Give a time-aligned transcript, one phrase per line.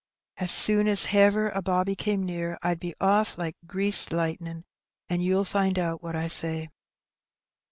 [0.37, 4.65] As soon as hever a bobby came near I'd to be off like greased lightnin',
[5.07, 6.69] and you'll find out what I say.